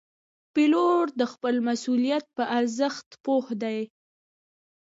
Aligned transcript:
پیلوټ 0.53 1.07
د 1.19 1.21
خپل 1.33 1.55
مسؤلیت 1.67 2.25
په 2.35 2.43
ارزښت 2.57 3.07
پوه 3.23 3.47
دی. 3.61 3.79